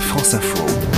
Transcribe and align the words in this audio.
France 0.00 0.34
Info. 0.34 0.95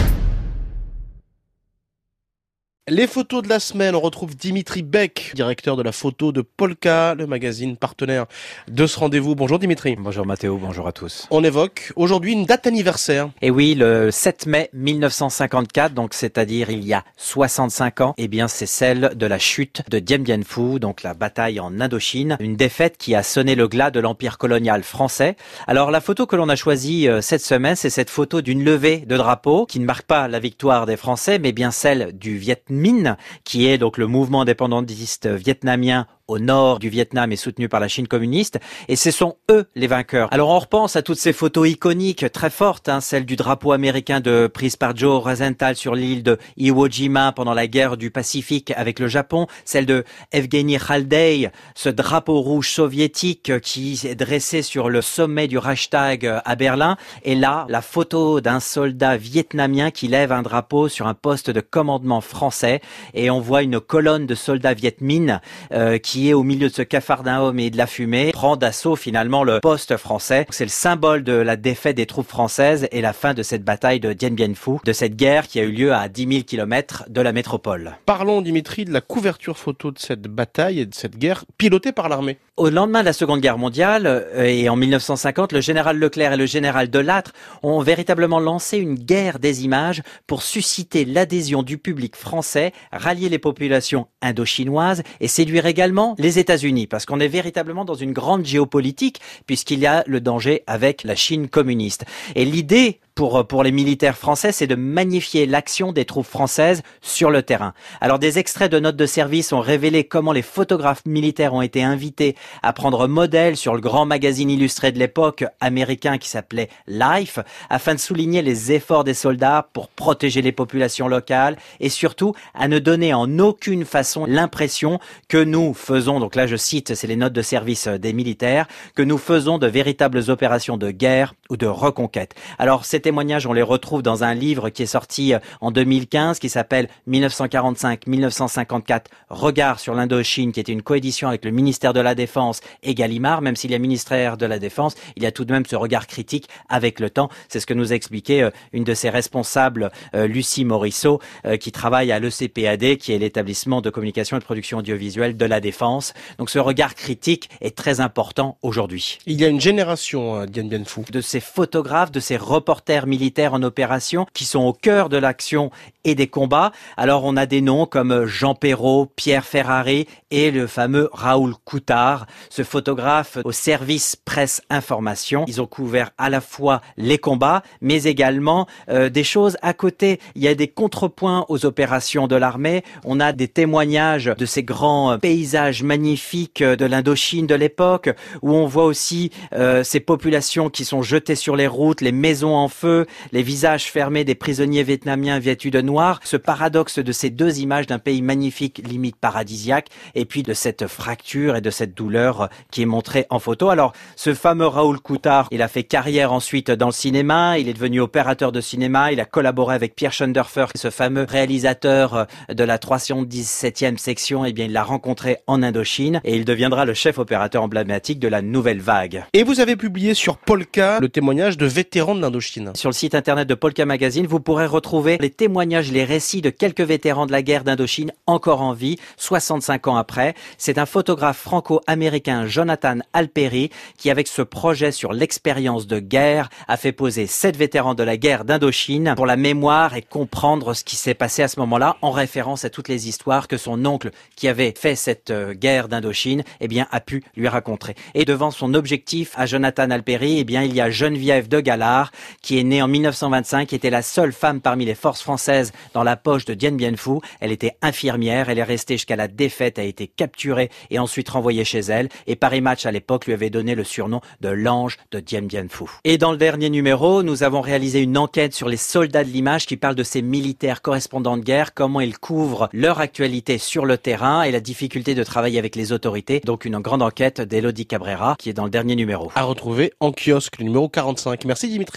Les 2.91 3.07
photos 3.07 3.43
de 3.43 3.51
la 3.51 3.61
semaine, 3.61 3.95
on 3.95 4.01
retrouve 4.01 4.35
Dimitri 4.35 4.83
Beck, 4.83 5.33
directeur 5.35 5.77
de 5.77 5.83
la 5.83 5.93
photo 5.93 6.33
de 6.33 6.41
Polka, 6.41 7.15
le 7.15 7.27
magazine 7.27 7.77
partenaire 7.77 8.25
de 8.67 8.87
ce 8.87 8.99
rendez-vous. 8.99 9.35
Bonjour 9.35 9.59
Dimitri. 9.59 9.95
Bonjour 9.99 10.25
Mathéo, 10.25 10.57
bonjour 10.57 10.87
à 10.87 10.93
tous. 10.93 11.27
On 11.31 11.45
évoque 11.45 11.93
aujourd'hui 11.97 12.33
une 12.33 12.47
date 12.47 12.67
anniversaire. 12.67 13.29
Et 13.43 13.51
oui, 13.51 13.75
le 13.75 14.11
7 14.11 14.47
mai 14.47 14.71
1954, 14.73 15.93
donc 15.93 16.15
c'est-à-dire 16.15 16.71
il 16.71 16.83
y 16.83 16.95
a 16.95 17.05
65 17.19 18.01
ans, 18.01 18.15
eh 18.17 18.27
bien 18.27 18.49
c'est 18.49 18.65
celle 18.65 19.13
de 19.15 19.27
la 19.27 19.39
chute 19.39 19.83
de 19.91 19.99
Dien 19.99 20.21
Bien 20.21 20.41
Phu, 20.43 20.81
donc 20.81 21.03
la 21.03 21.13
bataille 21.13 21.61
en 21.61 21.81
Indochine, 21.81 22.39
une 22.41 22.57
défaite 22.57 22.97
qui 22.97 23.15
a 23.15 23.23
sonné 23.23 23.55
le 23.55 23.69
glas 23.69 23.91
de 23.91 24.01
l'empire 24.01 24.39
colonial 24.39 24.83
français. 24.83 25.37
Alors 25.67 25.91
la 25.91 26.01
photo 26.01 26.25
que 26.25 26.37
l'on 26.37 26.49
a 26.49 26.57
choisie 26.57 27.07
euh, 27.07 27.21
cette 27.21 27.45
semaine, 27.45 27.77
c'est 27.77 27.91
cette 27.91 28.09
photo 28.09 28.41
d'une 28.41 28.65
levée 28.65 29.05
de 29.07 29.17
drapeau 29.19 29.67
qui 29.67 29.79
ne 29.79 29.85
marque 29.85 30.07
pas 30.07 30.27
la 30.27 30.39
victoire 30.39 30.87
des 30.87 30.97
Français, 30.97 31.39
mais 31.39 31.53
bien 31.53 31.71
celle 31.71 32.17
du 32.17 32.39
Vietnam 32.39 32.78
Minh, 32.79 33.17
qui 33.45 33.67
est 33.67 33.79
donc 33.79 33.99
le 33.99 34.07
mouvement 34.07 34.43
indépendantiste 34.43 35.27
vietnamien 35.27 36.07
au 36.29 36.39
nord 36.39 36.79
du 36.79 36.91
Vietnam 36.91 37.33
et 37.33 37.37
soutenu 37.37 37.71
par 37.71 37.81
la 37.81 37.89
Chine 37.89 38.07
communiste, 38.07 38.61
et 38.89 38.97
ce 38.97 39.11
sont 39.11 39.37
eux 39.51 39.67
les 39.75 39.87
vainqueurs. 39.87 40.29
Alors 40.31 40.51
on 40.51 40.59
repense 40.59 40.95
à 40.95 41.03
toutes 41.03 41.19
ces 41.19 41.33
photos 41.33 41.69
iconiques 41.69 42.31
très 42.33 42.51
fortes, 42.51 42.91
hein, 42.91 43.01
celle 43.01 43.25
du 43.25 43.35
drapeau 43.35 43.73
américain 43.73 44.21
de 44.21 44.47
prise 44.47 44.77
par 44.77 44.95
Joe 44.95 45.25
Rosenthal 45.25 45.75
sur 45.75 45.95
l'île 45.95 46.23
de 46.23 46.37
Iwo 46.59 46.87
Jima 46.89 47.33
pendant 47.33 47.55
la 47.55 47.67
guerre 47.67 47.97
du 47.97 48.11
Pacifique 48.11 48.73
avec 48.77 48.99
le 48.99 49.09
Japon, 49.09 49.47
celle 49.65 49.87
de 49.87 50.05
Evgeny 50.31 50.77
Khaldei, 50.79 51.49
ce 51.75 51.89
drapeau 51.89 52.43
rouge 52.43 52.71
soviétique 52.71 53.59
qui 53.61 53.99
est 54.05 54.15
dressé 54.15 54.61
sur 54.61 54.91
le 54.91 55.01
sommet 55.01 55.49
du 55.49 55.57
Reichstag 55.57 56.27
à 56.45 56.57
Berlin, 56.57 56.99
et 57.25 57.37
là 57.37 57.65
la 57.71 57.81
photo 57.81 58.43
d'un 58.43 58.61
soldat 58.61 59.17
vietnamien 59.17 59.91
qui 59.91 60.09
lève 60.09 60.33
un 60.33 60.43
drapeau 60.43 60.89
sur 60.89 61.07
un 61.07 61.15
poste 61.15 61.49
de 61.51 61.61
commandement 61.61 62.21
français, 62.21 62.83
et 63.15 63.31
on 63.31 63.41
voit 63.41 63.63
une 63.63 63.81
colonne 63.81 64.27
de 64.27 64.35
soldats 64.35 64.75
vietmines 64.75 65.41
euh, 65.73 65.97
qui 65.97 66.18
au 66.35 66.43
milieu 66.43 66.69
de 66.69 66.75
ce 66.75 66.83
capharnaüm 66.83 67.59
et 67.59 67.71
de 67.71 67.77
la 67.77 67.87
fumée, 67.87 68.33
prend 68.33 68.57
d'assaut 68.57 68.97
finalement 68.97 69.45
le 69.45 69.61
poste 69.61 69.97
français. 69.97 70.47
C'est 70.51 70.65
le 70.65 70.71
symbole 70.71 71.23
de 71.23 71.33
la 71.33 71.57
défaite 71.57 71.97
des 71.97 72.07
troupes 72.07 72.29
françaises 72.29 72.89
et 72.91 73.01
la 73.01 73.13
fin 73.13 73.35
de 73.35 73.43
cette 73.43 73.65
bataille 73.65 74.01
de 74.01 74.13
Dien 74.13 74.31
Bien 74.31 74.53
Phu, 74.55 74.79
de 74.85 74.93
cette 74.93 75.17
guerre 75.17 75.47
qui 75.47 75.61
a 75.61 75.63
eu 75.63 75.71
lieu 75.71 75.93
à 75.95 76.09
10 76.09 76.29
000 76.29 76.43
kilomètres 76.43 77.05
de 77.09 77.21
la 77.21 77.33
métropole. 77.33 77.97
Parlons, 78.05 78.43
Dimitri, 78.43 78.85
de 78.85 78.93
la 78.93 79.01
couverture 79.01 79.59
photo 79.59 79.91
de 79.91 79.99
cette 79.99 80.23
bataille 80.23 80.81
et 80.81 80.87
de 80.87 80.95
cette 80.95 81.17
guerre 81.17 81.45
pilotée 81.57 81.93
par 81.93 82.09
l'armée. 82.09 82.39
Au 82.59 82.71
lendemain 82.71 83.03
de 83.03 83.05
la 83.05 83.13
Seconde 83.13 83.41
Guerre 83.41 83.57
mondiale 83.57 84.05
euh, 84.05 84.43
et 84.43 84.69
en 84.69 84.75
1950, 84.75 85.53
le 85.53 85.61
général 85.61 85.97
Leclerc 85.97 86.33
et 86.33 86.37
le 86.37 86.47
général 86.47 86.91
Delattre 86.91 87.33
ont 87.63 87.81
véritablement 87.83 88.41
lancé 88.41 88.79
une 88.79 88.97
guerre 88.97 89.39
des 89.39 89.65
images 89.65 90.03
pour 90.27 90.43
susciter 90.43 91.05
l'adhésion 91.05 91.63
du 91.63 91.79
public 91.79 92.17
français, 92.17 92.73
rallier 92.91 93.29
les 93.29 93.39
populations 93.39 94.09
indo-chinoises 94.23 95.05
et 95.21 95.29
séduire 95.29 95.67
également 95.67 96.17
les 96.19 96.41
États-Unis, 96.41 96.89
parce 96.89 97.07
qu'on 97.07 97.21
est 97.21 97.29
véritablement 97.29 97.85
dans 97.85 97.95
une 97.95 98.13
grande 98.13 98.45
géopolitique, 98.45 99.21
puisqu'il 99.47 99.79
y 99.79 99.87
a 99.87 100.03
le 100.09 100.21
danger 100.21 100.65
avec 100.67 101.05
la 101.05 101.15
Chine 101.15 101.47
communiste. 101.47 102.07
Et 102.35 102.45
l'idée 102.45 102.99
pour, 103.19 103.45
pour 103.49 103.65
les 103.65 103.73
militaires 103.73 104.17
français, 104.17 104.53
c'est 104.53 104.69
de 104.69 104.77
magnifier 104.77 105.45
l'action 105.45 105.91
des 105.91 106.05
troupes 106.05 106.25
françaises 106.25 106.85
sur 107.03 107.31
le 107.31 107.43
terrain. 107.43 107.75
Alors 108.01 108.21
des 108.21 108.39
extraits 108.39 108.71
de 108.71 108.79
notes 108.79 108.95
de 108.95 109.07
service 109.07 109.53
ont 109.53 109.59
révélé 109.59 110.05
comment 110.05 110.31
les 110.31 110.43
photographes 110.43 111.05
militaires 111.05 111.53
ont 111.53 111.61
été 111.61 111.83
invités 111.83 112.37
à 112.63 112.73
prendre 112.73 113.09
modèle 113.09 113.57
sur 113.57 113.75
le 113.75 113.81
grand 113.81 114.07
magazine 114.07 114.51
illustré 114.51 114.93
de 114.93 115.01
l'époque 115.01 115.45
américain 115.61 116.19
qui 116.19 116.29
s'appelait 116.29 116.69
Life, 116.87 117.41
afin 117.71 117.97
de 117.97 117.99
souligner 117.99 118.41
les 118.41 118.71
efforts 118.71 119.03
des 119.03 119.15
soldats 119.15 119.69
pour 119.73 119.89
protéger 119.89 120.41
les 120.41 120.53
populations 120.53 121.09
locales 121.09 121.57
et 121.81 121.89
surtout 121.89 122.35
à 122.55 122.69
ne 122.69 122.79
donner 122.79 123.15
en 123.15 123.41
aucune 123.41 123.85
façon 123.85 124.27
l'impression 124.27 125.01
que 125.27 125.43
nous 125.43 125.75
faisons, 125.75 126.21
donc 126.21 126.37
là 126.37 126.47
je 126.47 126.55
cite, 126.55 126.95
c'est 126.95 127.09
les 127.09 127.17
notes 127.17 127.33
de 127.33 127.43
service 127.43 127.89
des 127.89 128.13
militaires, 128.13 128.69
que 128.95 129.03
nous 129.03 129.19
faisons 129.19 129.59
de 129.59 129.67
véritables 129.67 130.31
opérations 130.31 130.77
de 130.77 130.93
guerre 130.93 131.35
ou 131.51 131.57
de 131.57 131.67
reconquête. 131.67 132.37
Alors 132.61 132.85
c'était 132.85 133.08
témoignages, 133.09 133.47
on 133.47 133.55
les 133.55 133.63
retrouve 133.63 134.03
dans 134.03 134.23
un 134.23 134.35
livre 134.35 134.69
qui 134.69 134.83
est 134.83 134.87
sorti 134.87 135.33
euh, 135.33 135.39
en 135.63 135.71
2015 135.71 136.39
qui 136.39 136.51
s'appelle 136.51 136.89
1945-1954 137.09 139.05
Regard 139.31 139.81
sur 139.81 139.95
l'Indochine, 139.95 140.53
qui 140.53 140.61
était 140.61 140.73
une 140.73 140.83
coédition 140.83 141.29
avec 141.29 141.47
le 141.47 141.51
ministère 141.51 141.95
de 141.95 142.01
la 142.01 142.15
Défense 142.15 142.61
et 142.83 142.95
Gallimard. 142.95 143.41
Même 143.41 143.57
s'il 143.57 143.71
y 143.71 143.75
a 143.75 143.79
ministère 143.79 144.37
de 144.37 144.45
la 144.45 144.59
Défense, 144.59 144.95
il 145.17 145.23
y 145.23 145.27
a 145.27 145.33
tout 145.33 145.47
de 145.47 145.53
même 145.53 145.65
ce 145.65 145.75
regard 145.75 146.07
critique 146.07 146.51
avec 146.69 147.01
le 147.01 147.09
temps. 147.09 147.31
C'est 147.49 147.61
ce 147.61 147.67
que 147.67 147.73
nous 147.73 147.95
expliquait 147.95 148.43
euh, 148.43 148.51
une 148.75 148.85
de 148.85 148.93
ses 148.93 149.09
responsables, 149.09 149.91
euh, 150.15 150.27
Lucie 150.27 150.67
Morisseau, 150.67 151.19
qui 151.61 151.73
travaille 151.73 152.13
à 152.13 152.19
l'ECPAD, 152.19 152.99
qui 152.99 153.13
est 153.15 153.19
l'établissement 153.19 153.81
de 153.81 153.89
communication 153.89 154.37
et 154.37 154.41
de 154.41 154.45
production 154.45 154.79
audiovisuelle 154.79 155.39
de 155.39 155.47
la 155.47 155.61
Défense. 155.61 156.13
Donc 156.37 156.51
ce 156.51 156.59
regard 156.59 156.95
critique 156.95 157.49
est 157.63 157.75
très 157.75 158.01
important 158.01 158.59
aujourd'hui. 158.61 159.19
Il 159.25 159.41
y 159.41 159.47
a 159.47 159.49
une 159.49 159.63
génération, 159.63 160.45
Diane 160.45 160.69
Bienfou. 160.69 161.05
De 161.11 161.23
ces 161.23 161.41
photographes, 161.41 162.13
de 162.13 162.21
ces 162.21 162.37
reporters 162.37 162.98
militaires 163.07 163.55
en 163.55 163.63
opération 163.63 164.27
qui 164.33 164.45
sont 164.45 164.61
au 164.61 164.73
cœur 164.73 165.09
de 165.09 165.17
l'action 165.17 165.71
et 166.05 166.15
des 166.15 166.27
combats. 166.27 166.73
Alors 166.97 167.25
on 167.25 167.37
a 167.37 167.47
des 167.47 167.61
noms 167.61 167.87
comme 167.87 168.25
Jean 168.25 168.55
Perrault, 168.55 169.09
Pierre 169.17 169.45
Ferrari 169.45 170.07
et 170.31 170.51
le 170.51 170.67
fameux 170.67 171.09
Raoul 171.13 171.55
Coutard, 171.65 172.27
ce 172.51 172.63
photographe 172.63 173.39
au 173.45 173.53
service 173.53 174.17
presse 174.17 174.63
information. 174.71 175.45
Ils 175.49 175.61
ont 175.61 175.67
couvert 175.67 176.11
à 176.19 176.31
la 176.31 176.41
fois 176.41 176.81
les 176.97 177.19
combats, 177.19 177.63
mais 177.81 178.05
également 178.05 178.67
euh, 178.89 179.09
des 179.09 179.25
choses 179.25 179.57
à 179.63 179.73
côté. 179.73 180.21
Il 180.35 180.43
y 180.43 180.49
a 180.49 180.55
des 180.55 180.69
contrepoints 180.69 181.45
aux 181.49 181.67
opérations 181.67 182.27
de 182.27 182.37
l'armée. 182.37 182.85
On 183.05 183.21
a 183.21 183.33
des 183.33 183.49
témoignages 183.49 184.33
de 184.37 184.47
ces 184.47 184.63
grands 184.63 185.19
paysages 185.19 185.83
magnifiques 185.83 186.63
de 186.63 186.85
l'Indochine 186.85 187.47
de 187.47 187.55
l'époque, 187.55 188.11
où 188.43 188.53
on 188.55 188.67
voit 188.67 188.85
aussi 188.85 189.31
euh, 189.53 189.85
ces 189.85 190.01
populations 190.01 190.71
qui 190.71 190.85
sont 190.85 191.03
jetées 191.03 191.35
sur 191.35 191.57
les 191.57 191.67
routes, 191.67 192.01
les 192.01 192.13
maisons 192.13 192.55
en 192.55 192.69
feu 192.69 192.88
les 193.33 193.43
visages 193.43 193.91
fermés 193.91 194.25
des 194.25 194.35
prisonniers 194.35 194.83
vietnamiens 194.83 195.39
vêtus 195.39 195.71
de 195.71 195.81
noir, 195.81 196.21
ce 196.25 196.37
paradoxe 196.37 196.99
de 196.99 197.13
ces 197.13 197.31
deux 197.31 197.61
images 197.61 197.87
d'un 197.87 197.99
pays 197.99 198.23
magnifique, 198.23 198.83
limite 198.87 199.17
paradisiaque, 199.17 199.89
et 200.15 200.25
puis 200.25 200.43
de 200.43 200.55
cette 200.55 200.87
fracture 200.87 201.57
et 201.57 201.61
de 201.61 201.71
cette 201.71 201.95
douleur 201.95 202.49
qui 202.71 202.83
est 202.83 202.87
montrée 202.87 203.27
en 203.31 203.39
photo. 203.39 203.71
Alors, 203.71 203.93
ce 204.17 204.35
fameux 204.35 204.67
Raoul 204.67 205.01
Coutard, 205.01 205.49
il 205.51 205.63
a 205.63 205.69
fait 205.69 205.85
carrière 205.85 206.33
ensuite 206.33 206.71
dans 206.71 206.87
le 206.87 206.93
cinéma, 206.93 207.59
il 207.59 207.69
est 207.69 207.75
devenu 207.75 208.01
opérateur 208.01 208.53
de 208.53 208.61
cinéma, 208.61 209.13
il 209.13 209.21
a 209.21 209.25
collaboré 209.25 209.75
avec 209.75 209.95
Pierre 209.95 210.13
Schonderfer, 210.13 210.67
ce 210.75 210.91
fameux 210.91 211.27
réalisateur 211.29 212.27
de 212.49 212.65
la 212.65 212.79
317e 212.79 213.97
section, 213.99 214.45
et 214.45 214.51
eh 214.51 214.53
bien, 214.53 214.67
il 214.67 214.73
l'a 214.73 214.83
rencontré 214.83 215.39
en 215.47 215.63
Indochine, 215.63 216.21
et 216.25 216.37
il 216.37 216.45
deviendra 216.45 216.85
le 216.85 216.95
chef 216.95 217.19
opérateur 217.19 217.63
emblématique 217.63 218.19
de 218.19 218.29
la 218.29 218.43
nouvelle 218.43 218.81
vague. 218.81 219.25
Et 219.33 219.43
vous 219.43 219.61
avez 219.61 219.77
publié 219.77 220.15
sur 220.15 220.39
Polka 220.39 220.99
le 221.01 221.09
témoignage 221.09 221.57
de 221.57 221.67
vétérans 221.67 222.15
de 222.15 222.21
l'Indochine. 222.21 222.68
Sur 222.75 222.89
le 222.91 222.95
site 222.95 223.15
internet 223.15 223.49
de 223.49 223.55
Polka 223.55 223.85
Magazine, 223.87 224.27
vous 224.27 224.41
pourrez 224.41 224.67
retrouver 224.67 225.19
les 225.21 225.31
témoignages, 225.31 225.93
les 225.93 226.05
récits 226.05 226.43
de 226.43 226.51
quelques 226.51 226.81
vétérans 226.81 227.27
de 227.27 227.33
la 227.33 227.43
guerre 227.43 227.65
d'Indochine 227.65 228.13
encore 228.27 228.63
en 228.63 228.73
vie, 228.73 228.97
65 229.17 229.89
ans 229.89 229.97
après. 229.97 230.35
C'est 230.57 230.79
un 230.79 230.87
photographe 230.87 231.39
franco-américain, 231.39 232.47
Jonathan 232.47 232.99
Alperi, 233.13 233.71
qui 233.97 234.11
avec 234.11 234.29
ce 234.29 234.43
projet 234.43 234.93
sur 234.93 235.13
l'expérience 235.13 235.87
de 235.87 235.99
guerre 235.99 236.49
a 236.67 236.77
fait 236.77 236.93
poser 236.93 237.27
sept 237.27 237.57
vétérans 237.57 237.95
de 237.95 238.03
la 238.03 238.17
guerre 238.17 238.45
d'Indochine 238.45 239.15
pour 239.17 239.27
la 239.27 239.37
mémoire 239.37 239.95
et 239.97 240.03
comprendre 240.03 240.75
ce 240.75 240.85
qui 240.85 240.97
s'est 240.97 241.15
passé 241.15 241.43
à 241.43 241.49
ce 241.49 241.61
moment-là 241.61 241.97
en 242.03 242.11
référence 242.11 242.65
à 242.65 242.71
toutes 242.71 242.89
les 242.89 243.09
histoires 243.09 243.49
que 243.49 243.57
son 243.57 243.85
oncle 243.85 244.11
qui 244.37 244.49
avait 244.49 244.75
fait 244.77 244.95
cette 244.95 245.31
euh, 245.31 245.55
guerre 245.55 245.89
d'Indochine, 245.89 246.45
eh 246.61 246.69
bien, 246.69 246.87
a 246.91 247.01
pu 247.01 247.25
lui 247.37 247.49
raconter. 247.49 247.95
Et 248.15 248.25
devant 248.25 248.51
son 248.51 248.75
objectif 248.75 249.33
à 249.37 249.47
Jonathan 249.47 249.91
Alperi, 249.91 250.39
eh 250.39 250.45
bien, 250.45 250.63
il 250.63 250.75
y 250.75 250.81
a 250.81 250.91
Geneviève 250.91 251.49
de 251.49 251.61
Galard 251.61 252.13
est 252.59 252.65
née 252.65 252.83
en 252.83 252.89
1925, 252.89 253.73
était 253.73 253.91
la 253.91 254.03
seule 254.03 254.33
femme 254.33 254.61
parmi 254.61 254.85
les 254.85 254.95
forces 254.95 255.23
françaises 255.23 255.73
dans 255.95 256.03
la 256.03 256.17
poche 256.17 256.45
de 256.45 256.55
Dien 256.55 256.73
Bien 256.73 256.97
Phu. 256.97 257.19
Elle 257.41 257.53
était 257.53 257.77
infirmière, 257.83 258.49
elle 258.49 258.59
est 258.59 258.65
restée 258.65 258.95
jusqu'à 258.95 259.17
la 259.17 259.29
défaite, 259.29 259.79
a 259.79 259.83
été 259.83 260.07
capturée 260.09 260.71
et 260.91 260.99
ensuite 260.99 261.29
renvoyée 261.29 261.65
chez 261.65 261.81
elle. 261.81 262.09
Et 262.27 262.37
Paris 262.37 262.61
Match 262.61 262.87
à 262.87 262.93
l'époque 262.93 263.27
lui 263.27 263.33
avait 263.33 263.51
donné 263.51 263.75
le 263.75 263.85
surnom 263.85 264.21
de 264.41 264.49
l'ange 264.49 264.99
de 265.11 265.21
Dien 265.21 265.43
Bien 265.43 265.67
Phu. 265.69 265.85
Et 266.05 266.19
dans 266.19 266.33
le 266.33 266.37
dernier 266.37 266.71
numéro, 266.71 267.23
nous 267.23 267.43
avons 267.43 267.61
réalisé 267.61 268.01
une 268.01 268.19
enquête 268.19 268.55
sur 268.55 268.69
les 268.69 268.77
soldats 268.77 269.25
de 269.25 269.31
l'image 269.31 269.67
qui 269.67 269.77
parle 269.77 269.95
de 269.95 270.03
ces 270.03 270.23
militaires 270.23 270.83
correspondants 270.83 271.37
de 271.37 271.43
guerre, 271.43 271.75
comment 271.75 272.01
ils 272.01 272.19
couvrent 272.19 272.69
leur 272.73 273.01
actualité 273.01 273.59
sur 273.59 273.85
le 273.85 273.99
terrain 273.99 274.43
et 274.43 274.51
la 274.51 274.61
difficulté 274.61 275.15
de 275.15 275.23
travailler 275.23 275.59
avec 275.59 275.77
les 275.77 275.93
autorités. 275.93 276.41
Donc 276.45 276.65
une 276.65 276.79
grande 276.81 277.03
enquête 277.03 277.41
d'Elodie 277.41 277.87
Cabrera 277.87 278.37
qui 278.39 278.51
est 278.51 278.55
dans 278.55 278.65
le 278.65 278.71
dernier 278.71 278.97
numéro. 278.97 279.31
À 279.35 279.45
retrouver 279.45 279.93
en 280.01 280.13
kiosque, 280.13 280.59
le 280.59 280.65
numéro 280.65 280.89
45. 280.89 281.45
Merci 281.45 281.69
Dimitri. 281.69 281.97